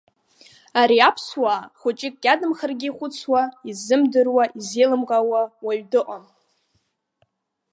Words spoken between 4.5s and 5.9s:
иззеилымкаауа уаҩ